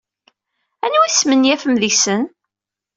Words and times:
Anwa 0.85 1.01
ay 1.05 1.11
tesmenyafem 1.11 1.75
deg-sen? 1.81 2.23